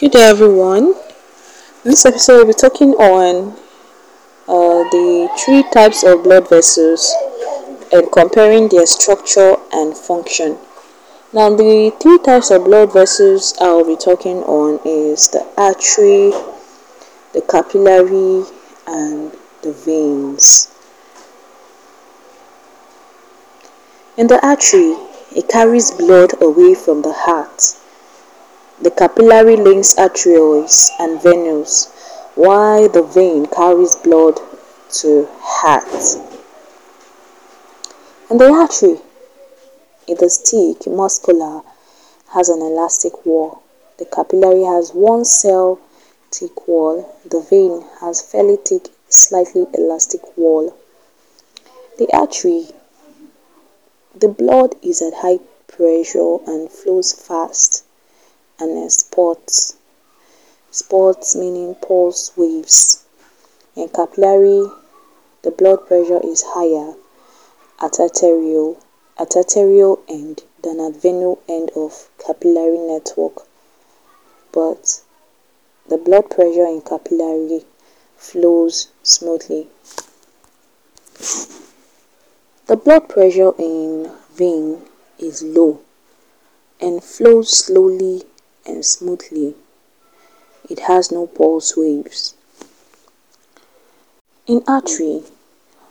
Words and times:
Good 0.00 0.10
day, 0.10 0.28
everyone. 0.28 0.86
In 1.84 1.92
this 1.92 2.04
episode, 2.04 2.38
we'll 2.38 2.46
be 2.48 2.52
talking 2.54 2.94
on 2.94 3.52
uh, 4.48 4.82
the 4.90 5.28
three 5.38 5.62
types 5.70 6.02
of 6.02 6.24
blood 6.24 6.48
vessels 6.50 7.14
and 7.92 8.10
comparing 8.10 8.68
their 8.68 8.86
structure 8.86 9.54
and 9.72 9.96
function. 9.96 10.58
Now, 11.32 11.54
the 11.54 11.94
three 12.00 12.18
types 12.18 12.50
of 12.50 12.64
blood 12.64 12.92
vessels 12.92 13.54
I'll 13.60 13.86
be 13.86 13.94
talking 13.94 14.38
on 14.38 14.80
is 14.84 15.28
the 15.28 15.46
artery, 15.56 16.32
the 17.32 17.42
capillary, 17.48 18.46
and 18.88 19.30
the 19.62 19.72
veins. 19.72 20.74
In 24.16 24.26
the 24.26 24.44
artery, 24.44 24.96
it 25.36 25.48
carries 25.48 25.92
blood 25.92 26.42
away 26.42 26.74
from 26.74 27.02
the 27.02 27.12
heart. 27.12 27.76
The 28.82 28.90
capillary 28.90 29.56
links 29.56 29.94
arterioles 29.94 30.90
and 30.98 31.20
venules, 31.20 31.88
while 32.34 32.88
the 32.88 33.02
vein 33.02 33.46
carries 33.46 33.94
blood 33.96 34.40
to 35.00 35.28
heart. 35.40 35.86
And 38.28 38.40
the 38.40 38.50
artery, 38.50 39.00
it 40.08 40.20
is 40.20 40.38
thick, 40.38 40.86
muscular, 40.86 41.62
has 42.30 42.48
an 42.48 42.60
elastic 42.60 43.24
wall. 43.24 43.62
The 43.98 44.06
capillary 44.06 44.64
has 44.64 44.92
one 44.92 45.24
cell 45.24 45.78
thick 46.32 46.66
wall. 46.66 47.16
The 47.24 47.40
vein 47.40 47.84
has 48.00 48.20
fairly 48.20 48.56
thick, 48.56 48.88
slightly 49.08 49.66
elastic 49.72 50.36
wall. 50.36 50.76
The 51.98 52.08
artery 52.12 52.68
the 54.16 54.28
blood 54.28 54.76
is 54.80 55.02
at 55.02 55.14
high 55.14 55.38
pressure 55.66 56.38
and 56.46 56.70
flows 56.70 57.12
fast 57.12 57.83
and 58.58 58.90
spots. 58.92 59.76
Spots 60.70 61.34
meaning 61.36 61.74
pulse 61.76 62.36
waves. 62.36 63.04
In 63.76 63.88
capillary, 63.88 64.70
the 65.42 65.50
blood 65.50 65.86
pressure 65.86 66.20
is 66.22 66.42
higher 66.46 66.94
at 67.80 67.98
arterial, 67.98 68.78
at 69.18 69.36
arterial 69.36 70.00
end 70.08 70.44
than 70.62 70.80
at 70.80 70.94
venule 70.94 71.38
end 71.48 71.70
of 71.76 72.08
capillary 72.24 72.78
network. 72.78 73.46
But 74.52 75.02
the 75.88 75.98
blood 75.98 76.30
pressure 76.30 76.66
in 76.66 76.80
capillary 76.80 77.64
flows 78.16 78.88
smoothly. 79.02 79.68
The 82.66 82.76
blood 82.76 83.08
pressure 83.08 83.52
in 83.58 84.10
vein 84.32 84.82
is 85.18 85.42
low 85.42 85.80
and 86.80 87.04
flows 87.04 87.56
slowly 87.56 88.22
and 88.66 88.84
smoothly. 88.84 89.54
It 90.68 90.80
has 90.80 91.12
no 91.12 91.26
pulse 91.26 91.76
waves. 91.76 92.34
In 94.46 94.62
artery, 94.66 95.22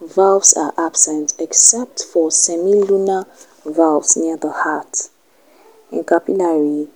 valves 0.00 0.52
are 0.54 0.74
absent 0.76 1.34
except 1.38 2.02
for 2.02 2.30
semilunar 2.30 3.26
valves 3.64 4.16
near 4.16 4.36
the 4.36 4.50
heart. 4.50 5.08
In 5.90 6.04
capillary, 6.04 6.88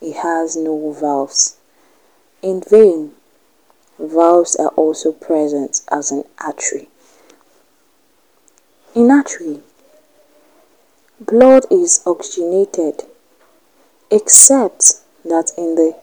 it 0.00 0.16
has 0.16 0.56
no 0.56 0.92
valves. 0.92 1.56
In 2.42 2.60
vein, 2.60 3.12
valves 3.98 4.56
are 4.56 4.68
also 4.76 5.12
present 5.12 5.80
as 5.90 6.10
in 6.10 6.24
artery. 6.38 6.88
In 8.94 9.10
artery, 9.10 9.60
blood 11.18 11.64
is 11.70 12.00
oxygenated 12.06 13.02
except 14.10 15.00
that 15.24 15.52
in 15.56 15.74
the 15.74 15.96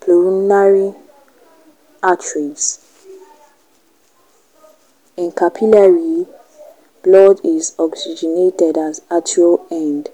pulmonary 0.00 0.94
arteries. 2.02 2.84
In 5.16 5.32
capillary, 5.32 6.26
blood 7.02 7.40
is 7.44 7.74
oxygenated 7.78 8.76
at 8.76 9.00
arterial 9.10 9.66
end 9.70 10.10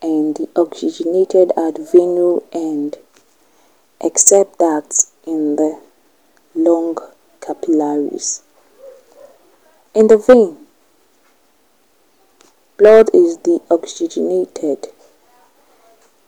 and 0.00 0.48
oxygenated 0.56 1.50
at 1.56 1.74
venule 1.74 2.42
end 2.52 2.96
except 4.00 4.58
that 4.58 5.04
in 5.26 5.56
the 5.56 5.80
lung 6.54 6.96
capillaries. 7.40 8.42
In 9.94 10.06
the 10.06 10.16
vein, 10.16 10.68
Blood 12.78 13.10
is 13.12 13.36
deoxygenated 13.38 14.92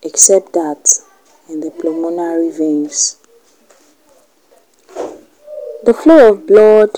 except 0.02 0.52
that 0.52 1.00
in 1.48 1.60
the 1.60 1.70
pulmonary 1.70 2.50
veins. 2.50 3.16
The 5.84 5.94
flow 5.94 6.32
of 6.32 6.46
blood 6.46 6.90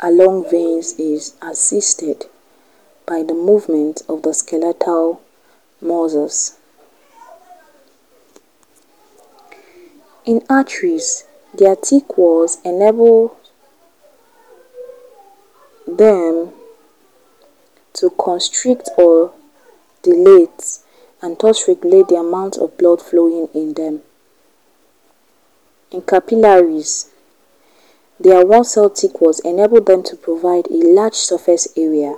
along 0.00 0.50
veins 0.50 0.92
is 0.98 1.34
assisted 1.42 2.26
by 3.06 3.22
the 3.22 3.34
movement 3.34 4.02
of 4.08 4.22
the 4.22 4.34
skeletal 4.34 5.22
muscles. 5.80 6.58
In 10.24 10.42
arteries, 10.50 11.24
their 11.54 11.76
thick 11.76 12.18
walls 12.18 12.58
enable 12.64 13.36
them 15.86 16.52
to 17.94 18.10
constrict 18.10 18.90
or 18.98 19.32
dilate 20.02 20.78
and 21.26 21.36
thus 21.40 21.66
regulate 21.66 22.06
the 22.06 22.14
amount 22.14 22.56
of 22.56 22.78
blood 22.78 23.02
flowing 23.02 23.48
in 23.52 23.74
them. 23.74 24.00
In 25.90 26.02
capillaries, 26.02 27.10
their 28.20 28.46
one-cell 28.46 28.90
thick 28.90 29.20
walls 29.20 29.40
enable 29.40 29.80
them 29.80 30.04
to 30.04 30.14
provide 30.14 30.68
a 30.68 30.76
large 30.76 31.16
surface 31.16 31.66
area 31.76 32.14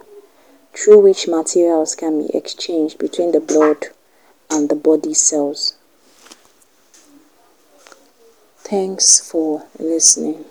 through 0.75 1.01
which 1.01 1.27
materials 1.27 1.95
can 1.95 2.27
be 2.27 2.37
exchanged 2.37 2.99
between 2.99 3.33
the 3.33 3.41
blood 3.41 3.87
and 4.51 4.69
the 4.69 4.77
body 4.77 5.15
cells. 5.15 5.77
Thanks 8.59 9.27
for 9.27 9.65
listening. 9.79 10.45